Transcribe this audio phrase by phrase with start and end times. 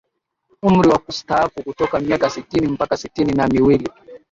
[0.67, 3.89] umri wa kustaafu kutoka miaka sitini mpaka sitini na miwili